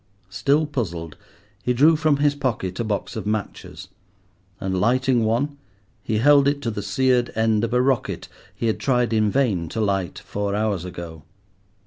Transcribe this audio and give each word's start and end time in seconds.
Still 0.31 0.65
puzzled, 0.65 1.15
he 1.61 1.73
drew 1.73 1.95
from 1.95 2.17
his 2.17 2.33
pocket 2.33 2.79
a 2.79 2.83
box 2.83 3.15
of 3.15 3.27
matches, 3.27 3.89
and, 4.59 4.81
lighting 4.81 5.25
one, 5.25 5.59
he 6.01 6.17
held 6.17 6.47
it 6.47 6.59
to 6.63 6.71
the 6.71 6.81
seared 6.81 7.31
end 7.35 7.63
of 7.63 7.71
a 7.71 7.83
rocket 7.83 8.27
he 8.55 8.65
had 8.65 8.79
tried 8.79 9.13
in 9.13 9.29
vain 9.29 9.69
to 9.69 9.79
light 9.79 10.17
four 10.17 10.55
hours 10.55 10.85
ago. 10.85 11.21